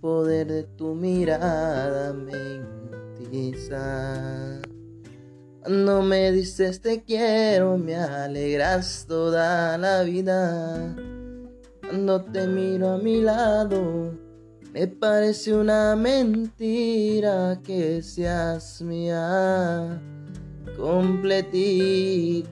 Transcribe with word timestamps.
Poder 0.00 0.46
de 0.46 0.62
tu 0.62 0.94
mirada 0.94 2.12
me 2.14 2.32
hipnotiza. 3.20 4.62
Cuando 5.62 6.02
me 6.02 6.32
dices 6.32 6.80
te 6.80 7.02
quiero, 7.02 7.76
me 7.76 7.96
alegras 7.96 9.04
toda 9.06 9.76
la 9.76 10.02
vida. 10.02 10.96
Cuando 11.86 12.22
te 12.22 12.46
miro 12.46 12.90
a 12.90 12.98
mi 12.98 13.20
lado, 13.20 14.14
me 14.72 14.86
parece 14.86 15.52
una 15.52 15.94
mentira 15.96 17.60
que 17.62 18.00
seas 18.02 18.80
mía 18.80 20.00
completita. 20.78 22.50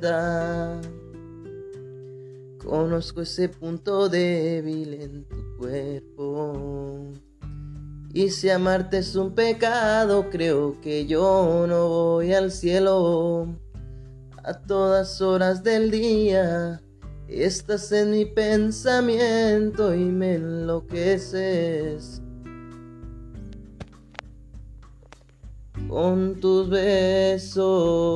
Conozco 2.62 3.22
ese 3.22 3.48
punto 3.48 4.10
débil 4.10 4.92
en 4.94 5.24
tu 5.24 5.56
cuerpo. 5.56 7.14
Y 8.12 8.30
si 8.30 8.48
amarte 8.48 8.98
es 8.98 9.14
un 9.16 9.34
pecado, 9.34 10.30
creo 10.30 10.80
que 10.80 11.06
yo 11.06 11.66
no 11.68 11.88
voy 11.88 12.32
al 12.32 12.50
cielo. 12.50 13.48
A 14.42 14.54
todas 14.54 15.20
horas 15.20 15.62
del 15.62 15.90
día 15.90 16.80
estás 17.28 17.92
en 17.92 18.12
mi 18.12 18.24
pensamiento 18.24 19.94
y 19.94 20.04
me 20.04 20.36
enloqueces. 20.36 22.22
Con 25.86 26.40
tus 26.40 26.70
besos. 26.70 28.08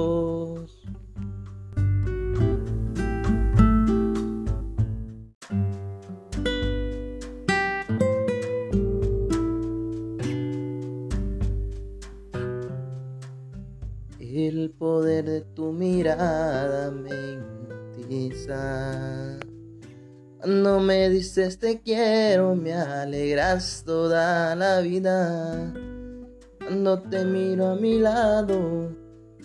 El 14.34 14.70
poder 14.70 15.26
de 15.26 15.42
tu 15.42 15.72
mirada 15.72 16.90
me 16.90 17.10
hipnotiza. 18.00 19.38
Cuando 20.38 20.80
me 20.80 21.10
dices 21.10 21.58
te 21.58 21.82
quiero, 21.82 22.54
me 22.54 22.72
alegras 22.72 23.82
toda 23.84 24.56
la 24.56 24.80
vida. 24.80 25.74
Cuando 26.58 27.02
te 27.02 27.26
miro 27.26 27.66
a 27.66 27.74
mi 27.74 27.98
lado, 27.98 28.88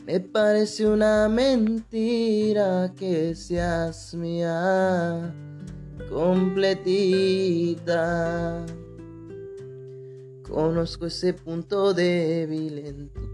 me 0.06 0.22
parece 0.22 0.88
una 0.88 1.28
mentira 1.28 2.94
que 2.96 3.36
seas 3.36 4.14
mía 4.14 5.36
completita. 6.10 7.76
Conozco 10.48 11.08
ese 11.08 11.34
punto 11.34 11.94
débil 11.94 12.78
en 12.78 13.10
tu 13.10 13.27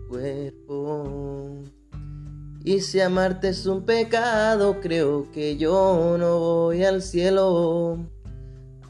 Y 2.66 2.80
si 2.80 3.02
amarte 3.02 3.50
es 3.50 3.66
un 3.66 3.83
pecado, 3.83 4.80
creo 4.80 5.30
que 5.31 5.58
yo 5.58 6.16
no 6.17 6.39
voy 6.39 6.83
al 6.86 7.02
cielo. 7.02 7.97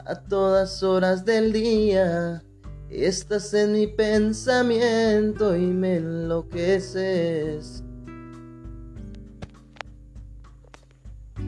A 0.06 0.14
todas 0.20 0.82
horas 0.82 1.24
del 1.24 1.52
día 1.52 2.44
estás 2.88 3.52
en 3.54 3.72
mi 3.72 3.86
pensamiento 3.86 5.56
y 5.56 5.66
me 5.66 5.96
enloqueces. 5.96 7.82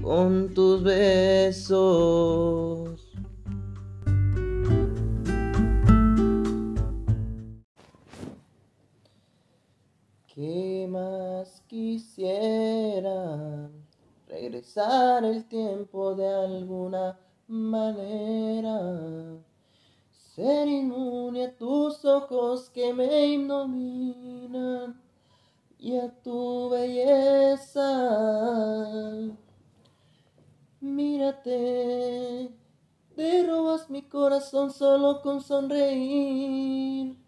Con 0.03 0.53
tus 0.55 0.83
besos. 0.83 2.17
Quisiera? 11.69 13.71
Regresar 14.29 15.25
el 15.25 15.45
tiempo 15.45 16.15
de 16.15 16.29
alguna 16.29 17.19
manera. 17.49 19.41
Ser 20.35 20.69
inmune 20.69 21.47
a 21.47 21.57
tus 21.57 22.05
ojos 22.05 22.69
que 22.71 22.93
me 22.93 23.39
dominan 23.47 25.01
y 25.79 25.97
a 25.97 26.11
tu 26.23 26.71
belleza. 26.71 27.83
Mírate, 30.81 32.51
te 33.15 33.47
robas 33.47 33.89
mi 33.89 34.03
corazón 34.03 34.73
solo 34.73 35.23
con 35.23 35.41
sonreír 35.41 37.26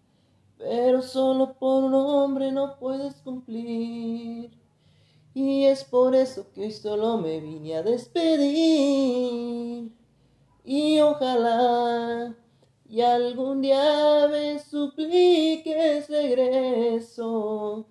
pero 0.59 1.03
solo 1.03 1.55
por 1.55 1.85
un 1.85 1.95
hombre 1.95 2.53
no 2.53 2.79
puedes 2.79 3.15
cumplir. 3.23 4.51
Y 5.35 5.65
es 5.65 5.85
por 5.85 6.15
eso 6.15 6.47
que 6.53 6.71
solo 6.71 7.19
me 7.19 7.41
vine 7.41 7.77
a 7.77 7.83
despedir. 7.83 9.93
Y 10.65 11.01
ojalá 11.01 12.37
y 12.89 13.01
algún 13.03 13.63
día 13.63 14.29
me 14.31 14.59
supliques 14.59 16.09
regreso, 16.09 17.87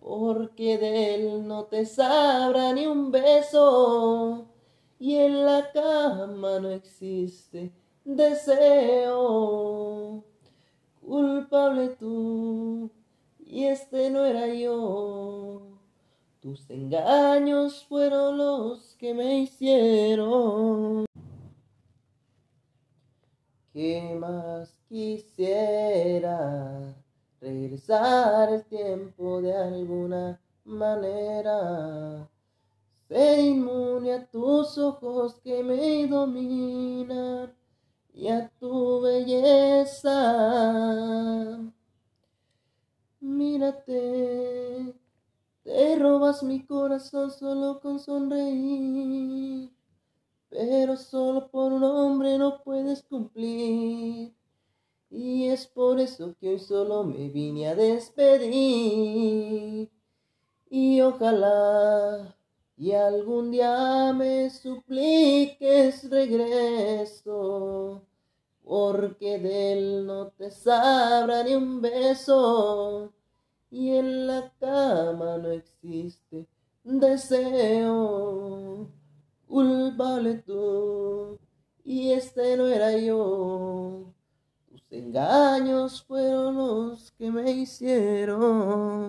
porque 0.00 0.78
de 0.78 1.14
él 1.14 1.46
no 1.46 1.64
te 1.64 1.86
sabrá 1.86 2.72
ni 2.72 2.86
un 2.86 3.10
beso. 3.10 4.46
Y 4.98 5.16
en 5.16 5.44
la 5.44 5.70
cama 5.72 6.60
no 6.60 6.70
existe 6.70 7.72
deseo 8.04 10.24
culpable 11.02 11.88
tú, 11.98 12.90
y 13.38 13.64
este 13.64 14.10
no 14.10 14.24
era 14.24 14.46
yo. 14.46 15.62
Tus 16.40 16.68
engaños 16.70 17.84
fueron 17.84 18.38
los 18.38 18.94
que 18.96 19.14
me 19.14 19.40
hicieron. 19.40 21.04
¿Qué 23.72 24.16
más 24.18 24.74
quisiera? 24.88 26.34
Regresar 27.40 28.52
el 28.52 28.64
tiempo 28.64 29.40
de 29.40 29.56
alguna 29.56 30.40
manera. 30.64 32.28
Ser 33.08 33.38
inmune 33.38 34.12
a 34.12 34.26
tus 34.26 34.78
ojos 34.78 35.40
que 35.42 35.62
me 35.62 36.06
dominan 36.06 37.54
y 38.14 38.28
a 38.28 38.48
tu 38.60 39.00
belleza. 39.00 40.12
Mírate, 43.20 44.94
te 45.62 45.96
robas 45.96 46.42
mi 46.42 46.64
corazón 46.64 47.30
solo 47.30 47.80
con 47.80 47.98
sonreír, 47.98 49.70
pero 50.48 50.96
solo 50.96 51.48
por 51.50 51.72
un 51.72 51.84
hombre 51.84 52.38
no 52.38 52.62
puedes 52.62 53.02
cumplir. 53.02 54.34
Y 55.10 55.48
es 55.48 55.66
por 55.66 56.00
eso 56.00 56.34
que 56.40 56.50
hoy 56.50 56.58
solo 56.58 57.04
me 57.04 57.28
vine 57.28 57.68
a 57.68 57.74
despedir. 57.74 59.90
Y 60.70 61.00
ojalá 61.02 62.34
y 62.82 62.92
algún 62.94 63.52
día 63.52 64.12
me 64.12 64.50
supliques 64.50 66.10
regreso, 66.10 68.02
porque 68.64 69.38
de 69.38 69.72
él 69.72 70.04
no 70.04 70.30
te 70.30 70.50
sabrá 70.50 71.44
ni 71.44 71.54
un 71.54 71.80
beso, 71.80 73.12
y 73.70 73.90
en 73.90 74.26
la 74.26 74.52
cama 74.58 75.38
no 75.38 75.52
existe 75.52 76.48
deseo. 76.82 77.70
Culpable 79.46 80.42
tú, 80.44 81.38
y 81.84 82.10
este 82.10 82.56
no 82.56 82.66
era 82.66 82.96
yo. 82.96 84.12
Tus 84.68 84.82
engaños 84.90 86.02
fueron 86.02 86.56
los 86.56 87.12
que 87.12 87.30
me 87.30 87.48
hicieron. 87.48 89.01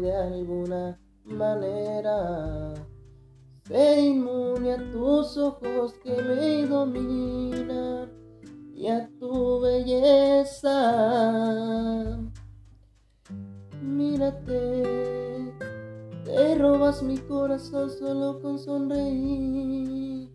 De 0.00 0.14
alguna 0.14 0.98
manera. 1.24 2.74
Ser 3.64 3.98
inmune 3.98 4.72
a 4.72 4.90
tus 4.90 5.36
ojos 5.36 5.94
que 6.02 6.14
me 6.22 6.66
dominan 6.66 8.10
y 8.74 8.88
a 8.88 9.08
tu 9.18 9.60
belleza. 9.60 10.78
Mírate, 13.80 14.82
te 16.24 16.54
robas 16.56 17.02
mi 17.02 17.18
corazón 17.18 17.90
solo 17.90 18.40
con 18.40 18.58
sonreír 18.58 20.32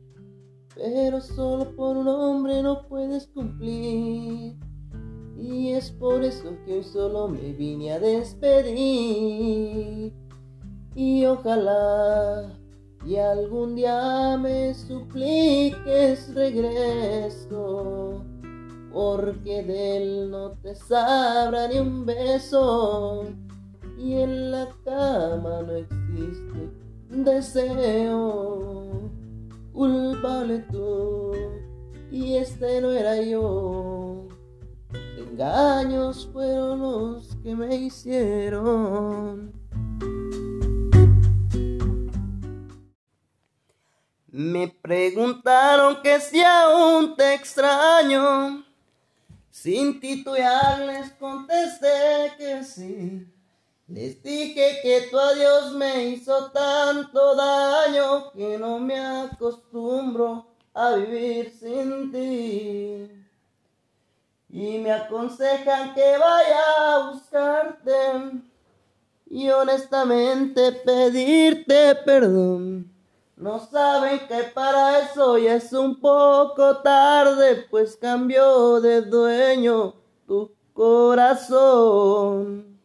pero 0.78 1.22
solo 1.22 1.76
por 1.76 1.98
un 1.98 2.08
hombre 2.08 2.62
no 2.62 2.88
puedes 2.88 3.28
cumplir. 3.28 4.56
Y 5.40 5.74
es 5.74 5.92
por 5.92 6.24
eso 6.24 6.58
que 6.66 6.78
hoy 6.78 6.84
solo 6.84 7.28
me 7.28 7.54
vine 7.54 7.94
a 7.94 8.00
despedir. 8.00 10.12
Y 10.96 11.26
ojalá 11.26 12.58
y 13.08 13.16
algún 13.16 13.76
día 13.76 14.38
me 14.38 14.74
supliques 14.74 16.34
regreso, 16.34 18.22
porque 18.92 19.64
de 19.64 19.98
él 19.98 20.30
no 20.30 20.52
te 20.62 20.76
sabrá 20.76 21.70
ni 21.70 21.80
un 21.80 22.06
beso, 22.06 23.24
y 23.98 24.16
en 24.16 24.52
la 24.52 24.68
cama 24.84 25.62
no 25.62 25.74
existe 25.74 26.70
deseo. 27.10 29.10
Culpable 29.72 30.66
tú, 30.70 31.32
y 32.12 32.36
este 32.36 32.82
no 32.82 32.92
era 32.92 33.22
yo. 33.22 34.28
Engaños 35.18 36.30
fueron 36.32 36.80
los 36.80 37.36
que 37.42 37.56
me 37.56 37.76
hicieron. 37.76 39.52
Me 44.28 44.68
preguntaron 44.68 46.04
que 46.04 46.20
si 46.20 46.40
aún 46.44 47.16
te 47.16 47.34
extraño. 47.34 48.64
Sin 49.50 50.00
titubear 50.00 50.82
les 50.82 51.10
contesté 51.14 52.34
que 52.38 52.64
sí. 52.64 53.28
Les 53.88 54.22
dije 54.22 54.82
que 54.84 55.08
tu 55.10 55.18
adiós 55.18 55.74
me 55.74 56.10
hizo 56.10 56.52
tanto 56.52 57.36
daño 57.36 58.32
que 58.34 58.60
no 58.60 58.78
me 58.78 59.00
acostumbro 59.00 60.46
a 60.76 60.92
vivir 60.92 61.52
sin 61.60 62.12
ti. 62.12 63.27
Y 64.50 64.80
me 64.80 64.92
aconsejan 64.92 65.94
que 65.94 66.18
vaya 66.18 66.60
a 66.80 67.12
buscarte 67.12 67.94
y 69.30 69.50
honestamente 69.50 70.72
pedirte 70.72 71.96
perdón. 72.06 72.92
No 73.36 73.60
saben 73.60 74.20
que 74.28 74.44
para 74.54 75.00
eso 75.00 75.38
ya 75.38 75.56
es 75.56 75.72
un 75.72 76.00
poco 76.00 76.78
tarde, 76.78 77.68
pues 77.70 77.96
cambió 77.96 78.82
de 78.82 79.02
dueño 79.02 79.94
tu 80.26 80.52
corazón. 80.74 82.80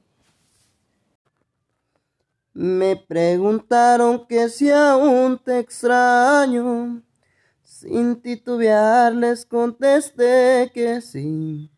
Me 2.53 2.97
preguntaron 2.97 4.26
que 4.26 4.50
si 4.50 4.70
aún 4.70 5.38
te 5.38 5.59
extraño. 5.59 7.00
Sin 7.82 8.14
titubear 8.23 9.12
les 9.12 9.44
contesté 9.44 10.70
que 10.73 11.00
sí. 11.00 11.69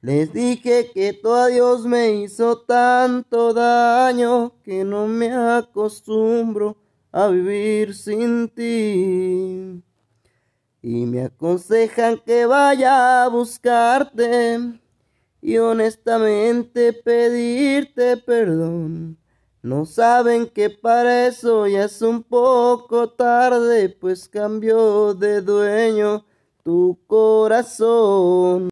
Les 0.00 0.32
dije 0.32 0.90
que 0.92 1.12
tu 1.12 1.30
adiós 1.32 1.86
me 1.86 2.10
hizo 2.10 2.58
tanto 2.62 3.54
daño 3.54 4.60
que 4.64 4.82
no 4.82 5.06
me 5.06 5.30
acostumbro 5.32 6.76
a 7.12 7.28
vivir 7.28 7.94
sin 7.94 8.48
ti. 8.48 9.80
Y 10.82 11.06
me 11.06 11.22
aconsejan 11.22 12.18
que 12.26 12.46
vaya 12.46 13.22
a 13.22 13.28
buscarte 13.28 14.58
y 15.40 15.58
honestamente 15.58 16.92
pedirte 16.92 18.16
perdón. 18.16 19.18
No 19.64 19.86
saben 19.86 20.46
que 20.46 20.68
para 20.68 21.26
eso 21.26 21.66
ya 21.66 21.84
es 21.84 22.02
un 22.02 22.22
poco 22.22 23.08
tarde, 23.08 23.88
pues 23.88 24.28
cambió 24.28 25.14
de 25.14 25.40
dueño 25.40 26.26
tu 26.62 26.98
corazón. 27.06 28.68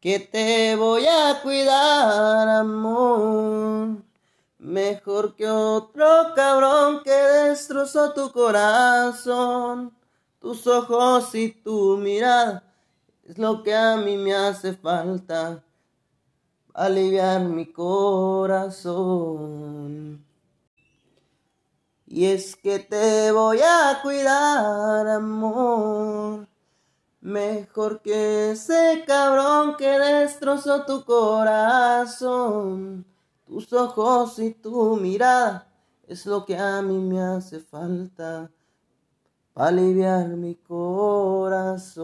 Que 0.00 0.18
te 0.18 0.76
voy 0.76 1.04
a 1.06 1.42
cuidar, 1.42 2.48
amor 2.48 3.98
Mejor 4.58 5.36
que 5.36 5.46
otro 5.46 6.32
cabrón 6.34 7.02
que 7.04 7.10
destrozó 7.10 8.14
tu 8.14 8.32
corazón. 8.32 9.92
Tus 10.38 10.66
ojos 10.66 11.34
y 11.34 11.50
tu 11.50 11.98
mirada 11.98 12.64
es 13.28 13.36
lo 13.36 13.62
que 13.62 13.74
a 13.74 13.98
mí 13.98 14.16
me 14.16 14.34
hace 14.34 14.72
falta. 14.72 15.62
Aliviar 16.78 17.40
mi 17.40 17.72
corazón. 17.72 18.94
Y 22.06 22.26
es 22.26 22.54
que 22.54 22.78
te 22.78 23.32
voy 23.32 23.58
a 23.58 23.98
cuidar, 24.00 25.08
amor. 25.08 26.46
Mejor 27.20 28.00
que 28.00 28.52
ese 28.52 29.02
cabrón 29.08 29.74
que 29.76 29.98
destrozó 29.98 30.84
tu 30.84 31.04
corazón. 31.04 33.04
Tus 33.44 33.72
ojos 33.72 34.38
y 34.38 34.54
tu 34.54 34.94
mirada 34.98 35.66
es 36.06 36.26
lo 36.26 36.46
que 36.46 36.56
a 36.56 36.80
mí 36.80 36.96
me 36.96 37.20
hace 37.20 37.58
falta 37.58 38.52
para 39.52 39.70
aliviar 39.70 40.28
mi 40.28 40.54
corazón. 40.54 41.98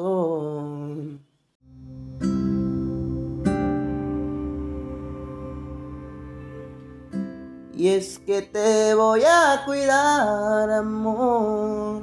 Y 7.77 7.89
es 7.89 8.21
que 8.21 8.43
te 8.43 8.95
voy 8.95 9.23
a 9.23 9.65
cuidar, 9.67 10.71
amor. 10.71 12.03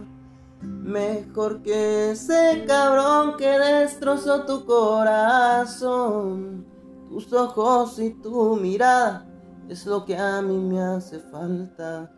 Mejor 0.62 1.64
que 1.64 2.12
ese 2.12 2.66
cabrón 2.68 3.38
que 3.38 3.58
destrozó 3.58 4.46
tu 4.46 4.66
corazón. 4.66 6.66
Tus 7.08 7.32
ojos 7.32 7.98
y 8.00 8.10
tu 8.12 8.58
mirada 8.58 9.26
es 9.70 9.86
lo 9.86 10.04
que 10.04 10.18
a 10.18 10.42
mí 10.42 10.58
me 10.58 10.82
hace 10.82 11.20
falta 11.20 12.12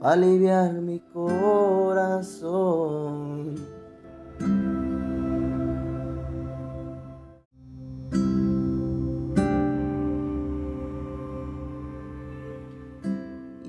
para 0.00 0.14
aliviar 0.14 0.72
mi 0.74 1.00
corazón. 1.00 2.26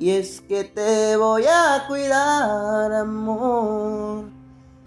Y 0.07 0.11
es 0.11 0.39
que 0.39 0.63
te 0.63 1.17
voy 1.17 1.43
a 1.43 1.83
cuidar, 1.85 2.93
amor. 2.93 4.23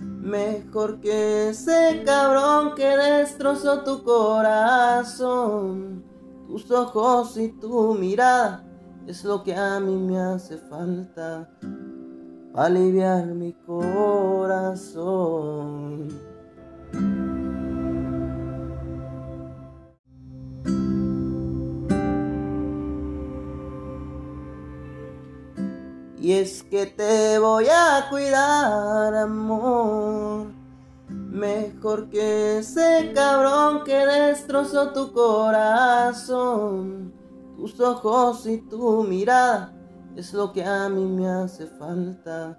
Mejor 0.01 0.99
que 1.01 1.51
ese 1.51 2.03
cabrón 2.07 2.75
que 2.75 2.97
destrozó 2.97 3.85
tu 3.85 4.03
corazón. 4.03 5.23
Tus 6.47 6.71
ojos 6.71 7.37
y 7.37 7.49
tu 7.49 7.93
mirada 7.93 8.65
es 9.07 9.23
lo 9.23 9.43
que 9.43 9.55
a 9.55 9.79
mí 9.79 9.95
me 9.95 10.19
hace 10.19 10.57
falta 10.57 11.51
para 12.55 12.69
aliviar 12.69 13.27
mi 13.27 13.53
corazón. 13.53 14.89
Y 26.31 26.35
es 26.35 26.63
que 26.63 26.87
te 26.87 27.41
voy 27.41 27.67
a 27.67 28.07
cuidar, 28.09 29.13
amor. 29.17 30.47
Mejor 31.09 32.09
que 32.09 32.59
ese 32.59 33.11
cabrón 33.13 33.83
que 33.83 34.07
destrozó 34.07 34.93
tu 34.93 35.13
corazón. 35.13 37.13
Tus 37.57 37.81
ojos 37.81 38.47
y 38.47 38.59
tu 38.59 39.03
mirada 39.03 39.73
es 40.15 40.33
lo 40.33 40.53
que 40.53 40.65
a 40.65 40.89
mí 40.89 41.05
me 41.05 41.29
hace 41.29 41.67
falta 41.67 42.57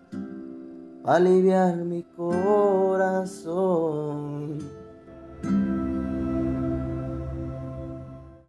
aliviar 1.06 1.78
mi 1.78 2.04
corazón. 2.04 3.40